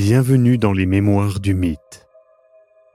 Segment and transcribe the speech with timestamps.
[0.00, 2.06] Bienvenue dans les Mémoires du Mythe,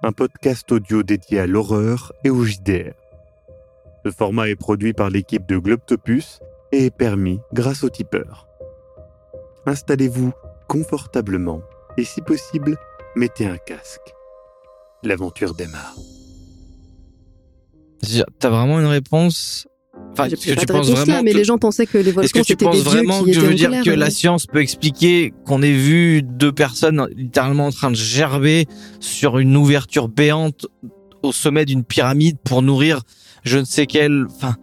[0.03, 2.93] un podcast audio dédié à l'horreur et au JDR.
[4.05, 6.39] Ce format est produit par l'équipe de Globtopus
[6.71, 8.47] et est permis grâce au tipeur.
[9.65, 10.31] Installez-vous
[10.69, 11.61] confortablement
[11.97, 12.77] et si possible,
[13.17, 14.13] mettez un casque.
[15.03, 15.97] L'aventure démarre.
[18.39, 19.67] T'as vraiment une réponse?
[20.13, 21.57] Enfin, J'ai est-ce que pas tu de penses réponse vraiment là, mais que- les gens
[21.57, 23.89] pensaient que les Est-ce que volcans tu penses vraiment que je veux dire colère, que
[23.89, 28.65] la science peut expliquer qu'on ait vu deux personnes littéralement en train de gerber
[28.99, 30.67] sur une ouverture béante
[31.23, 33.01] au sommet d'une pyramide pour nourrir
[33.43, 34.25] je ne sais quelle.
[34.29, 34.55] Enfin,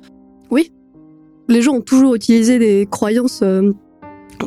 [1.49, 3.73] Les gens ont toujours utilisé des croyances euh,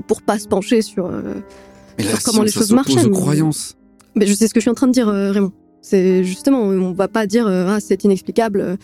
[0.07, 1.05] pour pas se pencher sur.
[1.07, 1.33] euh,
[1.97, 3.75] Mais sur la comment les choses aux mais- croyances.
[4.15, 5.51] Mais je sais ce que je suis en train de dire, euh, Raymond.
[5.83, 8.77] C'est justement, on va pas dire euh, ah c'est inexplicable.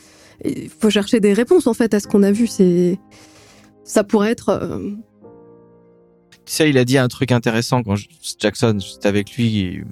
[0.46, 2.46] Il faut chercher des réponses en fait à ce qu'on a vu.
[2.46, 3.00] C'est
[3.84, 4.50] ça pourrait être.
[4.50, 4.92] euh,
[6.46, 8.08] tu sais, il a dit un truc intéressant quand je-
[8.40, 9.60] Jackson, j'étais avec lui.
[9.60, 9.84] et-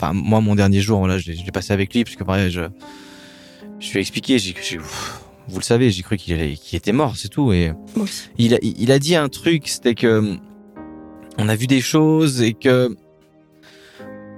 [0.00, 2.62] Enfin, moi, mon dernier jour, là, je l'ai passé avec lui, parce que pareil, je,
[3.78, 4.52] je lui ai expliqué, j'ai,
[5.48, 7.52] vous le savez, j'ai cru qu'il allait- était mort, c'est tout.
[7.52, 7.72] Et
[8.36, 10.36] il a, il a dit un truc, c'était que
[11.38, 12.94] on a vu des choses et que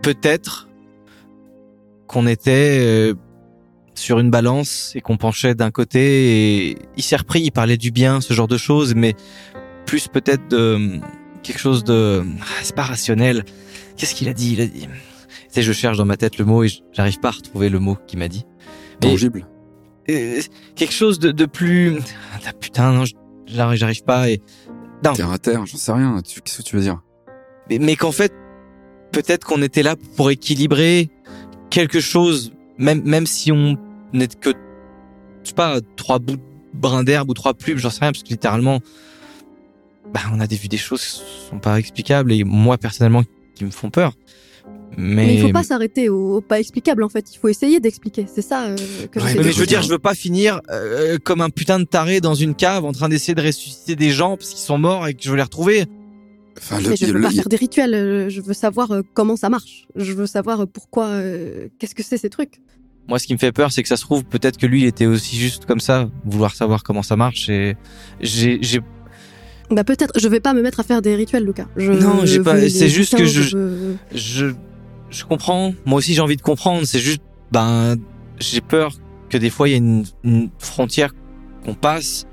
[0.03, 0.69] peut-être
[2.09, 3.15] qu'on était euh,
[3.95, 7.91] sur une balance et qu'on penchait d'un côté et il s'est repris, il parlait du
[7.91, 9.15] bien, ce genre de choses, mais
[9.87, 11.01] plus peut-être de
[11.43, 13.45] quelque chose de ah, c'est pas rationnel.
[13.97, 14.53] Qu'est-ce qu'il a dit?
[14.53, 14.89] Il a dit tu
[15.51, 17.97] sais, je cherche dans ma tête le mot et j'arrive pas à retrouver le mot
[18.07, 18.45] qu'il m'a dit.
[19.01, 19.47] Tangible.
[20.11, 20.41] euh,
[20.75, 21.99] quelque chose de, de plus
[22.47, 23.05] ah, putain non
[23.47, 24.41] j'arrive pas et
[25.03, 26.21] Terre à terre, j'en sais rien.
[26.25, 27.01] Qu'est-ce que tu veux dire?
[27.71, 28.33] Mais, mais qu'en fait
[29.13, 31.11] peut-être qu'on était là pour équilibrer
[31.77, 33.77] quelque chose même même si on
[34.15, 34.51] n'est que
[35.43, 36.41] je sais pas trois bouts de
[36.73, 38.81] brin d'herbe ou trois plumes j'en sais rien parce que littéralement
[40.15, 43.25] bah on a des vu des choses qui sont pas explicables et moi personnellement
[43.55, 44.15] qui me font peur
[44.97, 47.35] mais, Mais il faut pas s'arrêter au, au pas explicable en fait.
[47.35, 48.25] Il faut essayer d'expliquer.
[48.33, 48.77] C'est ça euh,
[49.11, 49.83] que Ouais, j'essaie mais, je veux dire, dire.
[49.83, 53.09] je veux pas finir euh, comme un putain de taré dans une cave en train
[53.11, 55.85] d'essayer de ressusciter des gens parce qu'ils sont morts et que je veux les retrouver.
[56.59, 57.95] Enfin, le, Mais je veux le- pas faire des rituels.
[57.95, 59.87] euh, Je veux savoir euh, comment ça marche.
[59.97, 61.07] Je veux savoir euh, pourquoi.
[61.07, 62.61] euh, Qu'est-ce que c'est ces trucs
[63.09, 64.87] Moi, ce qui me fait peur, c'est que ça se trouve peut-être que lui, il
[64.87, 67.49] était aussi juste comme ça, vouloir savoir comment ça marche.
[67.51, 67.77] Et
[68.21, 68.59] j'ai,
[69.71, 70.19] Bah peut-être.
[70.19, 71.67] Je vais pas me mettre à faire des rituels, Lucas.
[71.77, 74.47] Je, Non, j'ai pas- c'est juste que je- veux- je,
[75.11, 75.75] je comprends.
[75.85, 76.85] Moi aussi, j'ai envie de comprendre.
[76.87, 77.21] C'est juste,
[77.53, 77.97] ben,
[78.41, 78.97] j'ai peur
[79.29, 81.13] que des fois il y ait une, une frontière
[81.65, 82.27] qu'on passe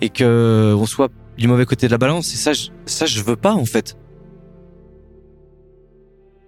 [0.00, 2.32] et que on soit du mauvais côté de la balance.
[2.34, 3.96] Et ça, je, ça, je veux pas en fait.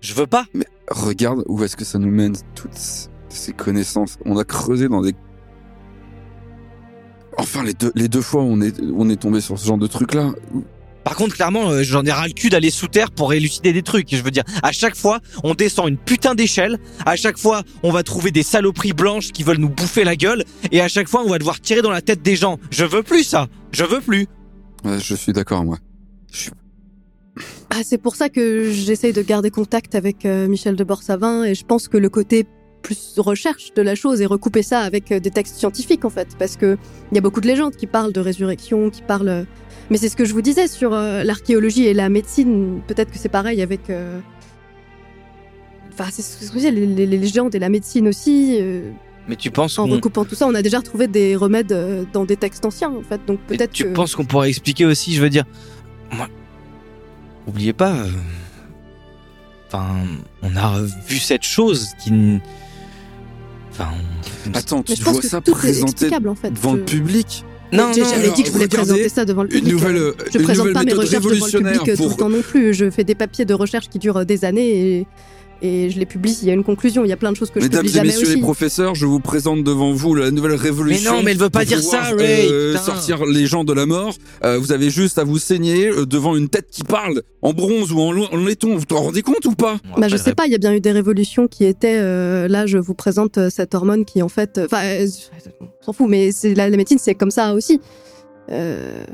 [0.01, 0.47] Je veux pas.
[0.91, 4.19] Regarde où est-ce que ça nous mène, toutes ces connaissances.
[4.27, 5.15] On a creusé dans des...
[7.39, 9.79] Enfin, les deux, les deux fois où on est, on est tombé sur ce genre
[9.79, 10.33] de truc-là,
[11.05, 13.83] Par contre, clairement, euh, j'en ai ras le cul d'aller sous terre pour élucider des
[13.83, 14.15] trucs.
[14.15, 16.79] Je veux dire, à chaque fois, on descend une putain d'échelle.
[17.07, 20.45] À chaque fois, on va trouver des saloperies blanches qui veulent nous bouffer la gueule.
[20.71, 22.59] Et à chaque fois, on va devoir tirer dans la tête des gens.
[22.71, 23.49] Je veux plus ça.
[23.73, 24.29] Je veux plus.
[24.85, 25.79] Je suis d'accord, moi.
[27.71, 31.55] Ah, c'est pour ça que j'essaye de garder contact avec euh, Michel de Borsavin et
[31.55, 32.47] je pense que le côté
[32.83, 36.37] plus recherche de la chose et recouper ça avec euh, des textes scientifiques en fait
[36.39, 36.77] parce que
[37.11, 39.45] il y a beaucoup de légendes qui parlent de résurrection, qui parlent euh,
[39.91, 43.29] mais c'est ce que je vous disais sur l'archéologie et la médecine, peut-être que c'est
[43.29, 43.93] pareil avec
[45.93, 48.59] Enfin, c'est ce que je disais, les légendes et la médecine aussi.
[49.29, 52.25] Mais tu penses en recoupant tout ça, on a déjà retrouvé des remèdes euh, dans
[52.27, 53.21] des textes anciens, en fait.
[53.27, 53.89] Donc peut-être tu que.
[53.89, 55.45] penses qu'on pourrait expliquer aussi, je veux dire,
[56.13, 56.29] moi,
[57.47, 58.09] oubliez pas, euh,
[59.69, 59.87] enfin,
[60.43, 62.13] on a vu cette chose qui,
[63.73, 63.89] enfin,
[64.47, 66.51] on- Attends, Mais tu je pense vois que ça tout est présenté explicable, en fait.
[66.51, 69.25] devant Je- le public non, J'ai non, jamais alors, dit que je voulais présenter ça
[69.25, 69.73] devant le Une public.
[69.73, 72.15] nouvelle, euh, Je une présente nouvelle pas mes recherches devant le public euh, tout le
[72.15, 72.73] temps non plus.
[72.73, 75.07] Je fais des papiers de recherche qui durent des années et,
[75.63, 77.05] et je les publie s'il y a une conclusion.
[77.05, 78.37] Il y a plein de choses que je Mesdames publie et jamais messieurs aussi.
[78.37, 81.13] les professeurs, je vous présente devant vous la nouvelle révolution.
[81.13, 83.87] Mais non, mais elle veut pas dire ça, Ray, euh, sortir les gens de la
[83.87, 84.15] mort.
[84.45, 87.93] Euh, vous avez juste à vous saigner euh, devant une tête qui parle en bronze
[87.93, 88.77] ou en, laiton.
[88.77, 89.79] Vous t'en rendez compte ou pas?
[89.97, 91.99] On Bah, je sais pas, il y a bien eu des révolutions qui étaient.
[92.01, 94.61] euh, là, je vous présente cette hormone qui, en fait.
[94.65, 95.07] Enfin, euh,
[95.61, 97.81] on s'en fout, mais c'est la, la médecine, c'est comme ça aussi.
[98.51, 99.05] Euh,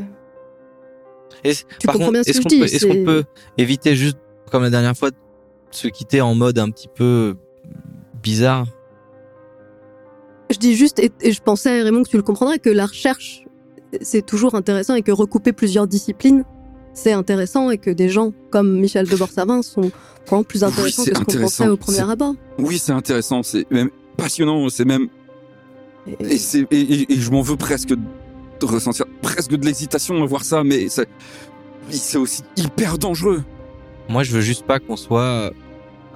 [1.44, 3.24] Tu par comprends contre, bien ce que je dis, est-ce qu'on peut
[3.58, 4.18] éviter juste,
[4.50, 5.10] comme la dernière fois,
[5.70, 7.34] se quitter en mode un petit peu
[8.22, 8.66] bizarre
[10.50, 13.44] Je dis juste, et, et je pensais, Raymond, que tu le comprendrais, que la recherche,
[14.00, 16.44] c'est toujours intéressant et que recouper plusieurs disciplines,
[16.92, 19.90] c'est intéressant et que des gens comme Michel de Borsavin sont
[20.26, 21.64] vraiment plus intéressants que ce qu'on intéressant.
[21.64, 22.34] pensait au premier abord.
[22.58, 25.08] Oui, c'est intéressant, c'est même passionnant, c'est même
[26.06, 30.22] Et- et, c'est- et, et- et je m'en veux presque de ressentir presque de l'excitation
[30.22, 31.08] à voir ça, mais c'est
[31.90, 33.42] c'est aussi hyper dangereux.
[34.08, 35.52] Moi, je veux juste pas qu'on soit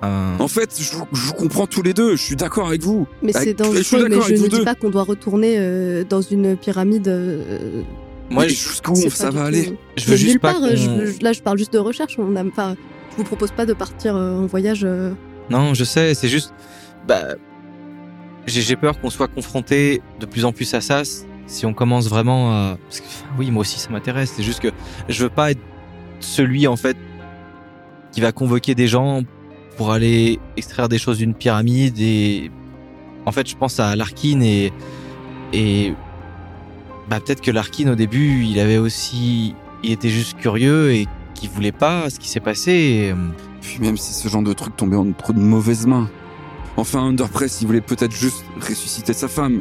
[0.03, 0.37] un.
[0.41, 2.17] En fait, je, vous- je comprends tous les deux.
[2.17, 3.07] Je suis d'accord avec vous.
[3.23, 4.65] Mais Avec- c'est je suis dangereux, mais je ne dis deux.
[4.65, 7.09] pas qu'on doit retourner euh, dans une pyramide.
[7.09, 7.83] euh,
[8.31, 10.67] Moi, jusqu'où c'est ça va tout- aller je veux juste nulle pas part, qu'on.
[10.69, 10.77] euh,
[11.07, 12.17] je- là, je parle juste de recherche.
[12.19, 12.75] On a, enfin,
[13.13, 14.83] je vous propose pas de partir euh, en voyage.
[14.85, 15.13] euh,
[15.51, 16.53] Non, je sais, c'est juste.
[17.07, 17.35] Bah,
[18.47, 21.03] j'ai peur qu'on soit confronté de plus en plus à ça
[21.47, 22.79] si on commence vraiment à.
[22.89, 24.33] Parce que, enfin, oui, moi aussi, ça m'intéresse.
[24.37, 24.69] C'est juste que
[25.09, 25.61] je veux pas être
[26.21, 26.97] celui, en fait,
[28.15, 29.23] qui va convoquer des gens
[29.77, 32.51] pour aller extraire des choses d'une pyramide et.
[33.27, 34.73] En fait, je pense à Larkin et.
[35.53, 35.93] Et.
[37.11, 39.55] Bah, peut-être que Larkin, au début, il avait aussi.
[39.83, 42.73] Il était juste curieux et qu'il voulait pas ce qui s'est passé.
[42.73, 43.17] et, euh,
[43.61, 46.09] Puis même si ce genre de truc tombait entre de mauvaises mains.
[46.77, 49.61] Enfin, Underpress, il voulait peut-être juste ressusciter sa femme.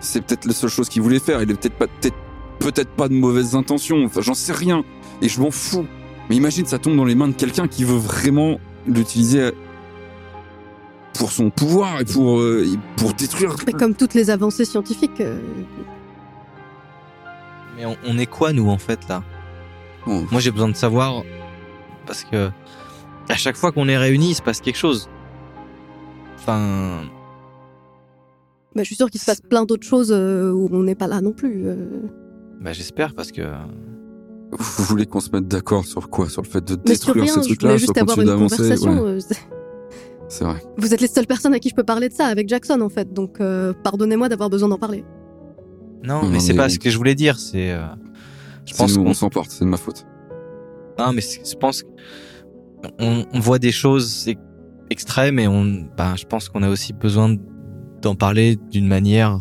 [0.00, 1.38] C'est peut-être la seule chose qu'il voulait faire.
[1.38, 2.16] Il avait peut-être pas, peut-être,
[2.58, 4.04] peut-être pas de mauvaises intentions.
[4.04, 4.84] Enfin, j'en sais rien.
[5.22, 5.86] Et je m'en fous.
[6.28, 9.52] Mais imagine, ça tombe dans les mains de quelqu'un qui veut vraiment l'utiliser
[11.18, 13.54] pour son pouvoir et pour, euh, et pour détruire.
[13.66, 15.20] mais comme toutes les avancées scientifiques.
[15.20, 15.38] euh,
[17.76, 19.22] Mais on, on est quoi, nous, en fait, là?
[20.06, 21.22] Bon, Moi, j'ai besoin de savoir
[22.06, 22.50] parce que
[23.28, 25.08] à chaque fois qu'on est réunis, il se passe quelque chose.
[26.38, 27.02] Enfin,
[28.74, 31.06] bah, je suis sûre qu'il se passe plein d'autres choses euh, où on n'est pas
[31.06, 31.64] là non plus.
[32.60, 33.42] bah, j'espère parce que
[34.58, 36.28] vous voulez qu'on se mette d'accord sur quoi?
[36.28, 38.36] Sur le fait de détruire rien, ce je truc-là, voulais sur juste avoir continuer une
[38.36, 39.02] d'avancer conversation.
[39.02, 39.20] ouais, euh,
[40.28, 40.62] c'est- vrai.
[40.78, 42.88] Vous êtes les seules personnes à qui je peux parler de ça avec Jackson en
[42.88, 45.04] fait, donc euh, pardonnez-moi d'avoir besoin d'en parler.
[46.02, 47.38] non, Non, mais c'est pas ce que je voulais dire.
[47.38, 47.84] C'est, euh,
[48.64, 50.04] je pense qu'on, on s'emporte, c'est de ma faute.
[50.98, 54.28] non, mais je pense qu'on on voit des choses
[54.90, 57.36] extrêmes et on, bah, je pense qu'on a aussi besoin
[58.02, 59.40] d'en parler d'une manière,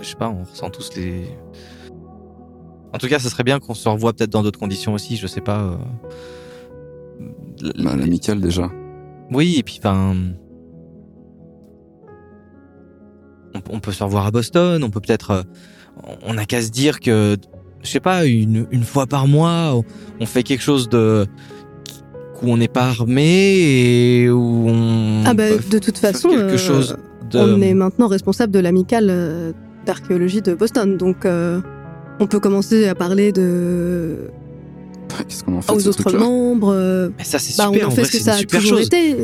[0.00, 1.24] je sais pas, on ressent tous les.
[2.94, 5.16] En tout cas, ça serait bien qu'on se revoie peut-être dans d'autres conditions aussi.
[5.16, 5.60] Je sais pas.
[5.60, 5.76] euh,
[7.82, 8.70] Bah, l'amical déjà.
[9.30, 10.14] Oui, et puis enfin,
[13.54, 14.82] on, on peut se revoir à Boston.
[14.84, 15.42] On peut peut-être, euh,
[16.22, 17.36] on n'a qu'à se dire que,
[17.82, 19.84] je sais pas, une, une fois par mois, on,
[20.20, 21.26] on fait quelque chose de
[22.40, 23.24] où on n'est pas armé
[24.22, 26.96] et où on ah bah peut de toute façon, quelque euh, chose
[27.32, 27.38] de.
[27.40, 29.52] on est maintenant responsable de l'amicale euh,
[29.84, 31.60] d'archéologie de Boston, donc euh,
[32.20, 34.30] on peut commencer à parler de
[35.28, 36.72] Qu'est-ce qu'on en fait aux ce autres membres.
[36.72, 37.86] euh, Mais ça c'est bah, super.
[37.86, 38.86] on en en fait vrai, ce que c'est ça une a super toujours chose.
[38.86, 39.16] été.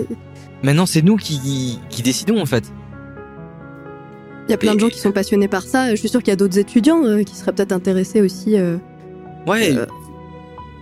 [0.62, 2.64] Maintenant, c'est nous qui qui décidons en fait.
[4.49, 5.91] Il y a plein de gens qui sont passionnés par ça.
[5.91, 8.76] Je suis sûre qu'il y a d'autres étudiants euh, qui seraient peut-être intéressés aussi euh,
[9.47, 9.75] Ouais.
[9.76, 9.87] euh,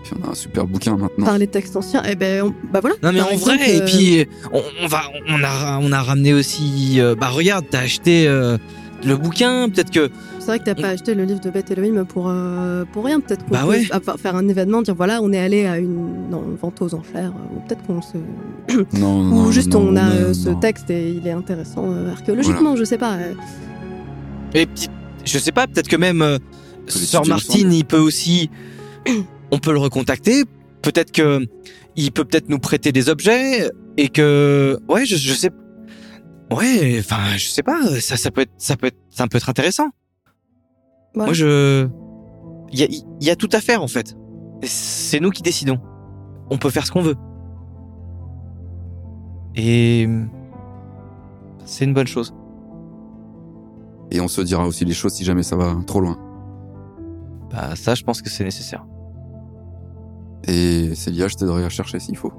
[0.02, 1.24] Puis on a un super bouquin maintenant.
[1.26, 2.02] par les textes anciens.
[2.04, 2.96] Et ben, on- bah voilà.
[3.02, 6.96] Non mais en vrai, et puis on, on va, on a, on a ramené aussi.
[6.98, 8.56] euh, bah regarde, t'as acheté euh,
[9.04, 10.10] le bouquin, peut-être que.
[10.38, 13.20] C'est vrai que t'as pas acheté le livre de Beth Elohim pour, euh, pour rien.
[13.20, 13.84] Peut-être qu'on Bah peut ouais.
[14.18, 17.32] faire un événement, dire voilà, on est allé à une non, vente aux enchères.
[17.32, 18.16] euh, Ou peut-être qu'on se.
[18.98, 20.60] Non, Ou juste non, on a non, euh, ce non.
[20.60, 23.16] texte et il est intéressant euh, archéologiquement, je sais pas.
[24.54, 24.88] Et puis,
[25.24, 26.38] je sais pas, peut-être que même euh,
[26.86, 28.50] Sir Martin, il peut aussi.
[29.50, 30.44] On peut le recontacter.
[30.80, 31.46] Peut-être que
[31.94, 35.50] il peut peut-être nous prêter des objets et que ouais, je, je sais.
[36.56, 38.00] Ouais, enfin, je sais pas.
[38.00, 39.90] Ça, ça peut être, ça peut être, ça peut être intéressant.
[41.14, 41.88] Moi, je.
[42.72, 44.16] Il y a, il y a tout à faire en fait.
[44.62, 45.78] C'est nous qui décidons.
[46.50, 47.16] On peut faire ce qu'on veut.
[49.54, 50.08] Et
[51.64, 52.34] c'est une bonne chose.
[54.10, 56.18] Et on se dira aussi les choses si jamais ça va trop loin.
[57.50, 58.86] Bah ça, je pense que c'est nécessaire.
[60.44, 62.32] Et Célia, je t'aiderai à chercher s'il faut.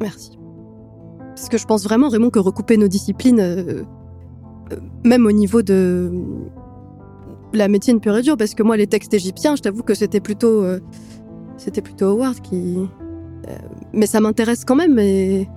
[0.00, 0.38] Merci.
[1.38, 3.84] Parce que je pense vraiment, Raymond, que recouper nos disciplines, euh,
[4.72, 6.10] euh, même au niveau de
[7.54, 10.18] la médecine pure et dure, parce que moi, les textes égyptiens, je t'avoue que c'était
[10.18, 10.80] plutôt, euh,
[11.56, 12.78] c'était plutôt Howard qui.
[13.92, 14.98] mais ça m'intéresse quand même.
[14.98, 15.48] Et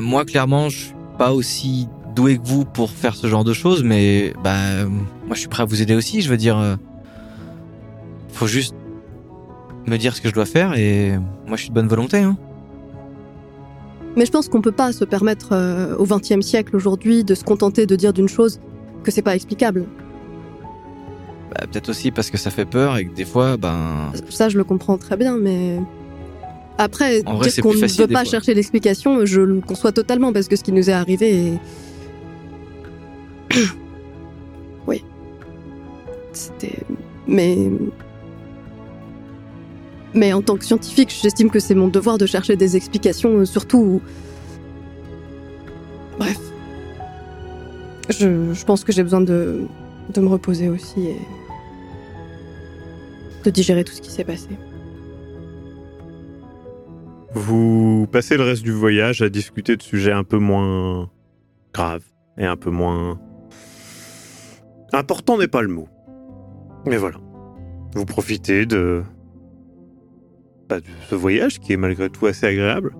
[0.00, 3.82] moi, clairement, je suis pas aussi doué que vous pour faire ce genre de choses,
[3.82, 6.20] mais bah, moi, je suis prêt à vous aider aussi.
[6.20, 6.78] Je veux dire,
[8.28, 8.74] faut juste
[9.86, 12.18] me dire ce que je dois faire et moi, je suis de bonne volonté.
[12.18, 12.36] Hein.
[14.16, 17.44] Mais je pense qu'on peut pas se permettre euh, au XXe siècle aujourd'hui de se
[17.44, 18.60] contenter de dire d'une chose
[19.02, 19.86] que c'est pas explicable.
[21.50, 24.56] Bah, peut-être aussi parce que ça fait peur et que des fois, ben, Ça, je
[24.56, 25.78] le comprends très bien, mais
[26.78, 28.30] après, En dire qu'on ne veut pas fois.
[28.30, 31.58] chercher l'explication, je le conçois totalement parce que ce qui nous est arrivé
[33.50, 33.58] est...
[34.86, 35.04] oui.
[36.32, 36.78] C'était...
[37.26, 37.70] Mais...
[40.14, 43.44] Mais en tant que scientifique, j'estime que c'est mon devoir de chercher des explications, euh,
[43.44, 44.02] surtout...
[46.18, 46.38] Bref.
[48.10, 49.62] Je, je pense que j'ai besoin de,
[50.12, 51.16] de me reposer aussi et...
[53.44, 54.48] de digérer tout ce qui s'est passé.
[57.34, 61.10] Vous passez le reste du voyage à discuter de sujets un peu moins
[61.72, 62.04] graves
[62.36, 63.18] et un peu moins...
[64.92, 65.88] Important n'est pas le mot.
[66.84, 67.16] Mais voilà.
[67.94, 69.02] Vous profitez de...
[70.80, 72.94] de ce voyage qui est malgré tout assez agréable.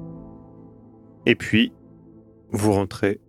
[1.26, 1.73] Et puis,
[2.50, 3.21] vous rentrez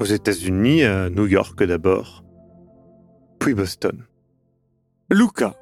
[0.00, 2.24] aux États-Unis, à New York d'abord,
[3.38, 4.04] puis Boston.
[5.10, 5.54] Luca,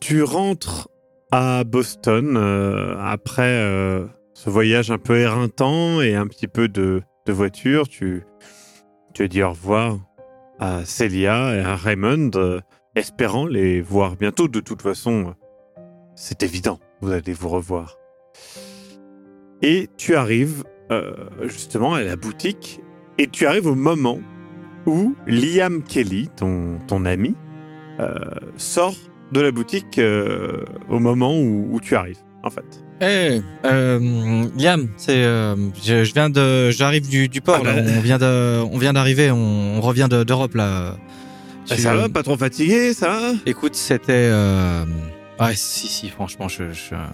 [0.00, 0.88] tu rentres
[1.32, 7.02] à Boston euh, après euh, ce voyage un peu éreintant et un petit peu de,
[7.28, 7.88] voiture.
[7.88, 8.24] Tu,
[9.14, 9.98] tu dit au revoir
[10.58, 12.60] à Celia et à Raymond, euh,
[12.96, 14.48] espérant les voir bientôt.
[14.48, 15.34] De toute façon,
[16.22, 17.96] c'est évident, vous allez vous revoir.
[19.62, 21.12] Et tu arrives euh,
[21.44, 22.80] justement à la boutique
[23.18, 24.18] et tu arrives au moment
[24.86, 27.34] où Liam Kelly, ton, ton ami,
[28.00, 28.14] euh,
[28.58, 28.94] sort
[29.32, 32.84] de la boutique euh, au moment où, où tu arrives, en fait.
[33.00, 37.60] Eh, euh, Liam, c'est, je, je viens de, j'arrive du, du port.
[37.62, 37.80] Ah là.
[37.82, 37.90] bah.
[37.96, 39.30] On vient de, on vient d'arriver.
[39.30, 40.96] On, on revient de- d'Europe là.
[41.70, 44.30] Ah, Tu- ça va, pas trop fatigué, ça Écoute, c'était,
[45.40, 47.10] ouais, si, si, franchement, je, je, je suis un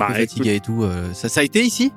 [0.00, 0.82] Bah, peu fatigué et tout.
[0.82, 1.92] euh, Ça, ça a été ici?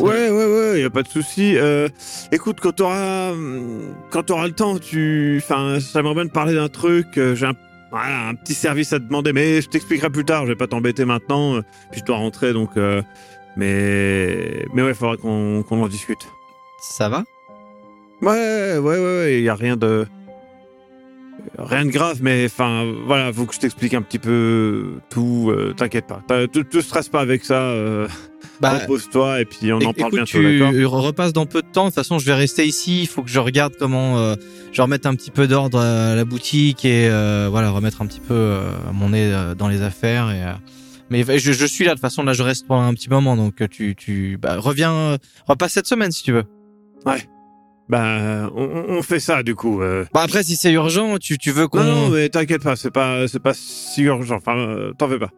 [0.00, 1.56] Ouais, ouais, ouais, y a pas de souci.
[1.56, 1.88] Euh,
[2.32, 6.68] écoute, quand t'auras, hum, quand t'auras le temps, tu, enfin, j'aimerais bien te parler d'un
[6.68, 7.06] truc.
[7.18, 7.52] euh, J'ai un,
[7.92, 10.42] voilà, un petit service à te demander, mais je t'expliquerai plus tard.
[10.44, 11.54] Je vais pas t'embêter maintenant.
[11.56, 11.62] euh,
[11.92, 12.70] Puis je dois rentrer, donc.
[13.56, 16.26] mais, mais ouais, faudra qu'on qu'on en discute.
[16.82, 17.24] Ça va?
[18.22, 19.42] Ouais, ouais, ouais, ouais.
[19.42, 20.06] Y a rien de,
[21.58, 25.50] rien de grave, mais enfin, voilà, faut que je t'explique un petit peu tout.
[25.50, 27.60] euh, T'inquiète pas, te, te stresse pas avec ça.
[27.60, 28.06] euh,
[28.60, 30.26] Bah, Repose-toi et puis on en parle bientôt,
[30.72, 31.84] tu repasses dans peu de temps.
[31.84, 33.02] De toute façon, je vais rester ici.
[33.02, 34.34] Il faut que je regarde comment euh,
[34.72, 38.20] je remette un petit peu d'ordre à la boutique et euh, voilà, remettre un petit
[38.20, 38.58] peu
[38.92, 40.30] mon nez dans les affaires.
[40.30, 40.42] Et,
[41.10, 41.90] mais je, je suis là.
[41.92, 43.36] De toute façon, là, je reste pendant un petit moment.
[43.36, 45.16] Donc, tu, tu bah, reviens,
[45.46, 46.44] repasse cette semaine si tu veux.
[47.90, 49.82] Bah, on, on fait ça du coup.
[49.82, 50.04] euh.
[50.14, 51.82] Bah après, si c'est urgent, tu, tu veux qu'on.
[51.82, 54.36] Non, non, mais t'inquiète pas, c'est pas, c'est pas si urgent.
[54.36, 55.30] Enfin, euh, t'en fais pas.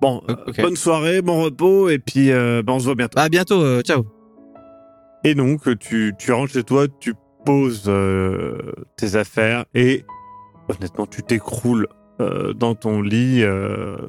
[0.00, 3.16] Bon, euh, bonne soirée, bon repos, et puis bah, on se voit bientôt.
[3.16, 3.62] Bah, à bientôt.
[3.62, 4.06] euh, ciao.
[5.24, 7.12] Et donc, tu, tu rentres chez toi, tu
[7.44, 7.90] poses
[8.96, 10.04] tes affaires et
[10.70, 11.86] honnêtement, tu t'écroules
[12.56, 13.42] dans ton lit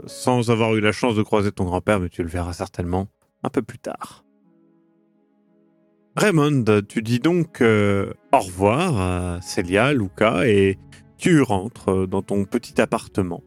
[0.06, 3.08] sans avoir eu la chance de croiser ton grand-père, mais tu le verras certainement
[3.44, 4.21] un peu plus tard.
[6.18, 10.78] Raymond, tu dis donc euh, au revoir à Celia, Luca, et
[11.18, 13.42] tu rentres euh, dans ton petit appartement.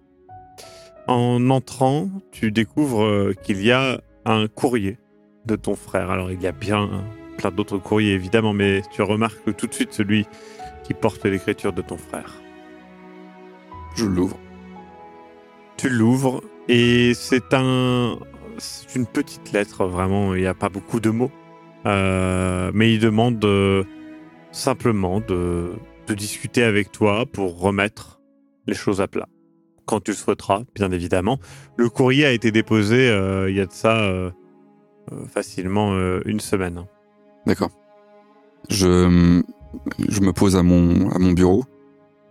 [1.06, 4.97] En entrant, tu découvres euh, qu'il y a un courrier
[5.44, 6.11] de ton frère.
[6.11, 7.04] Alors, il y a bien
[7.37, 10.26] plein d'autres courriers, évidemment, mais tu remarques tout de suite celui
[10.85, 12.40] qui porte l'écriture de ton frère.
[13.94, 14.38] Je l'ouvre.
[15.76, 18.18] Tu l'ouvres et c'est un,
[18.56, 20.35] c'est une petite lettre vraiment.
[20.35, 21.30] Il n'y a pas beaucoup de mots,
[21.87, 23.85] Euh, mais il demande euh,
[24.53, 25.73] simplement de,
[26.07, 28.21] de discuter avec toi pour remettre
[28.67, 29.29] les choses à plat.
[29.85, 31.38] Quand tu le souhaiteras, bien évidemment.
[31.76, 34.11] Le courrier a été déposé euh, il y a de ça
[35.29, 35.93] facilement
[36.25, 36.87] une semaine.
[37.47, 37.71] D'accord.
[38.71, 39.43] Je,
[40.09, 41.64] je me pose à mon, à mon bureau.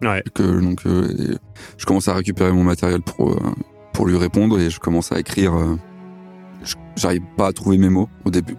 [0.02, 0.24] Ouais.
[0.34, 3.40] Que, donc, je commence à récupérer mon matériel pour,
[3.94, 5.54] pour lui répondre et je commence à écrire.
[6.96, 8.58] J'arrive pas à trouver mes mots au début.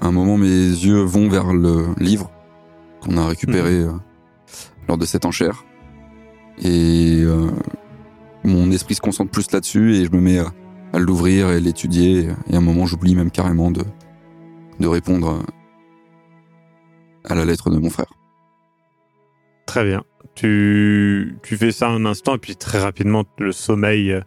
[0.00, 2.30] À un moment, mes yeux vont vers le livre
[3.00, 3.92] qu'on a récupéré euh,
[4.88, 5.64] lors de cette enchère.
[6.62, 7.50] Et euh,
[8.44, 10.52] mon esprit se concentre plus là-dessus et je me mets à,
[10.92, 12.28] à l'ouvrir et l'étudier.
[12.48, 13.82] Et à un moment, j'oublie même carrément de,
[14.80, 15.42] de répondre
[17.24, 18.12] à la lettre de mon frère.
[19.66, 20.04] Très bien.
[20.34, 24.20] Tu, tu fais ça un instant et puis très rapidement le sommeil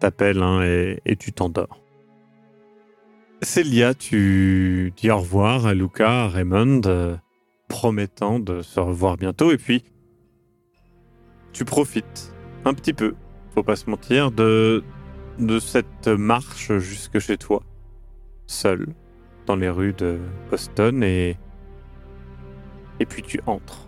[0.00, 1.80] t'appelle hein, et, et tu t'endors.
[3.42, 7.16] Célia, tu dis au revoir à Luca, à Raymond, euh,
[7.68, 9.84] promettant de se revoir bientôt et puis
[11.52, 13.14] tu profites un petit peu,
[13.54, 14.82] faut pas se mentir, de,
[15.60, 17.62] cette marche jusque chez toi,
[18.46, 18.86] seul,
[19.44, 20.18] dans les rues de
[20.50, 21.36] Boston et,
[23.00, 23.86] et puis tu entres.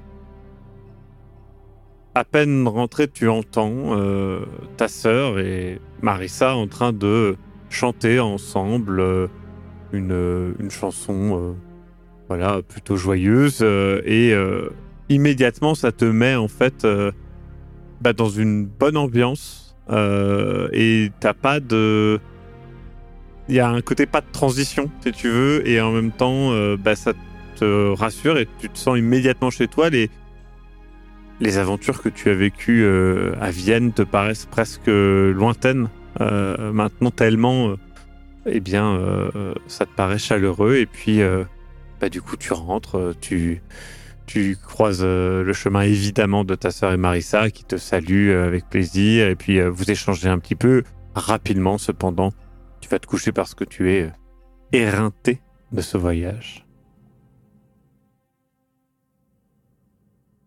[2.15, 4.45] À peine rentré, tu entends euh,
[4.77, 7.37] ta sœur et Marissa en train de
[7.71, 9.29] chanter ensemble euh,
[9.93, 11.53] une, une chanson euh,
[12.29, 14.71] voilà, plutôt joyeuse euh, et euh,
[15.09, 17.13] immédiatement ça te met en fait euh,
[18.01, 22.21] bah, dans une bonne ambiance euh, et t'as pas de
[23.49, 26.53] il y a un côté pas de transition si tu veux et en même temps
[26.53, 27.13] euh, bah, ça
[27.57, 29.91] te rassure et tu te sens immédiatement chez toi.
[29.91, 30.11] Les
[31.41, 35.89] les aventures que tu as vécues euh, à Vienne te paraissent presque lointaines
[36.21, 37.77] euh, maintenant tellement, euh,
[38.51, 41.45] eh bien, euh, ça te paraît chaleureux et puis, euh,
[42.01, 43.63] bah, du coup, tu rentres, euh, tu,
[44.27, 48.47] tu croises euh, le chemin évidemment de ta sœur et Marissa qui te salue euh,
[48.47, 50.83] avec plaisir et puis euh, vous échangez un petit peu
[51.15, 51.79] rapidement.
[51.79, 52.33] Cependant,
[52.81, 54.11] tu vas te coucher parce que tu es euh,
[54.73, 55.41] éreinté
[55.73, 56.65] de ce voyage.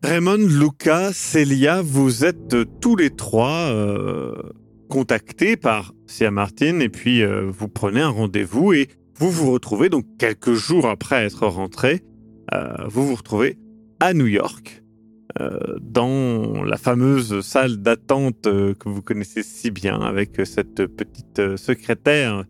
[0.04, 3.70] Raymond, Luca, Célia, vous êtes euh, tous les trois
[4.92, 9.88] contactés par Sia Martin et puis euh, vous prenez un rendez-vous et vous vous retrouvez
[9.88, 12.02] donc quelques jours après être rentré,
[12.52, 13.56] euh, vous vous retrouvez
[14.00, 14.84] à New York
[15.40, 22.44] euh, dans la fameuse salle d'attente que vous connaissez si bien avec cette petite secrétaire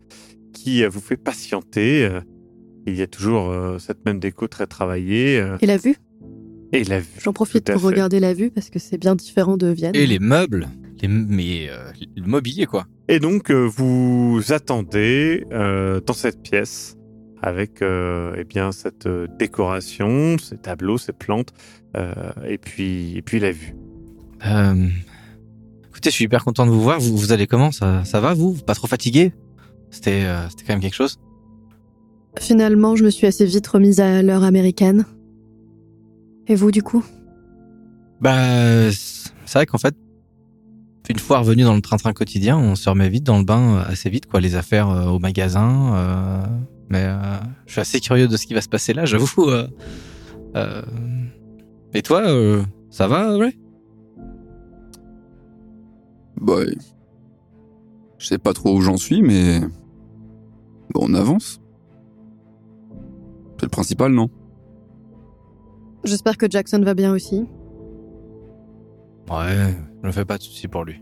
[0.51, 2.09] qui vous fait patienter.
[2.85, 5.95] il y a toujours euh, cette même déco très travaillée Et la vue?
[6.73, 7.21] Et la vue.
[7.21, 7.87] J'en profite pour fait.
[7.87, 9.95] regarder la vue parce que c'est bien différent de Vienne.
[9.95, 10.67] Et les meubles,
[11.07, 12.85] les, mais euh, le mobilier quoi.
[13.07, 16.97] Et donc, euh, vous attendez euh, dans cette pièce
[17.41, 19.07] avec euh, eh bien, cette
[19.37, 21.49] décoration, ces tableaux, ces plantes,
[21.97, 22.13] euh,
[22.47, 23.75] et, puis, et puis la vue.
[24.45, 24.87] Euh,
[25.89, 26.99] écoutez, je suis hyper content de vous voir.
[27.01, 27.71] Vous, vous allez comment?
[27.71, 28.53] Ça, ça va vous?
[28.53, 29.33] Pas trop fatigué?
[29.89, 31.19] C'était euh, c'était quand même quelque chose?
[32.39, 35.05] Finalement, je me suis assez vite remise à l'heure américaine.
[36.47, 37.03] Et vous, du coup?
[38.21, 39.95] Bah, c'est vrai qu'en fait,
[41.09, 43.83] une fois revenu dans le train-train quotidien, on se remet vite dans le bain euh,
[43.91, 44.39] assez vite, quoi.
[44.39, 45.95] Les affaires euh, au magasin.
[45.95, 46.43] euh,
[46.89, 47.17] mais euh,
[47.65, 49.49] je suis assez curieux de ce qui va se passer là, j'avoue.
[49.49, 49.67] euh,
[50.55, 50.81] euh.
[51.93, 53.55] Et toi, euh, ça va, ouais
[56.39, 56.59] Bah,
[58.17, 59.59] je sais pas trop où j'en suis, mais
[60.93, 61.59] bon, on avance.
[63.57, 64.29] C'est le principal, non?
[66.03, 67.45] J'espère que Jackson va bien aussi.
[69.29, 71.01] Ouais, je ne fais pas de soucis pour lui.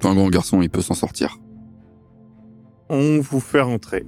[0.00, 1.38] C'est un grand garçon, il peut s'en sortir.
[2.88, 4.04] On vous fait rentrer.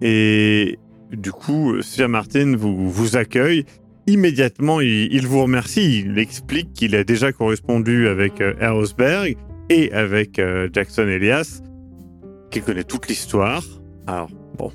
[0.00, 0.78] Et
[1.12, 3.64] du coup, Sir Martin vous, vous accueille.
[4.06, 6.00] Immédiatement, il, il vous remercie.
[6.00, 9.36] Il explique qu'il a déjà correspondu avec euh, Erosberg
[9.68, 11.62] et avec euh, Jackson Elias,
[12.50, 13.62] qu'il connaît toute l'histoire.
[14.06, 14.72] Alors, bon,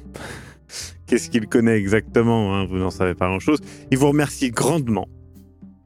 [1.07, 3.59] qu'est-ce qu'il connaît exactement hein, Vous n'en savez pas grand-chose.
[3.91, 5.07] Il vous remercie grandement.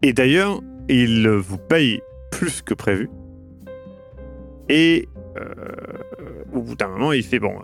[0.01, 3.09] Et d'ailleurs, il vous paye plus que prévu.
[4.69, 5.07] Et
[5.37, 5.43] euh,
[6.53, 7.55] au bout d'un moment, il fait bon.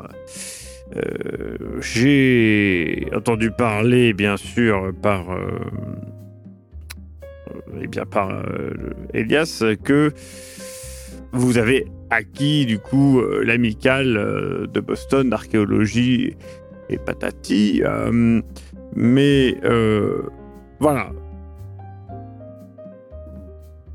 [0.95, 5.48] euh, euh, J'ai entendu parler, bien sûr, par euh,
[7.82, 8.32] eh bien par
[9.13, 10.12] Elias que
[11.32, 16.36] vous avez acquis du coup l'amicale de Boston d'archéologie
[16.89, 17.82] et patati.
[18.95, 19.58] mais
[20.80, 21.12] voilà.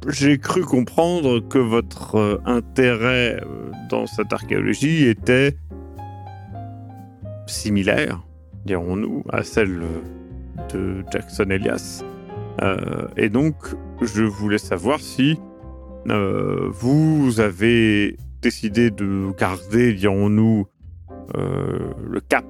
[0.09, 5.59] J'ai cru comprendre que votre euh, intérêt euh, dans cette archéologie était
[7.47, 8.23] similaire,
[8.65, 9.83] dirons-nous, à celle
[10.73, 12.03] de Jackson Elias.
[12.63, 13.57] Euh, et donc,
[14.01, 15.39] je voulais savoir si
[16.07, 20.67] vous avez décidé de garder, dirons-nous,
[21.35, 22.47] le cap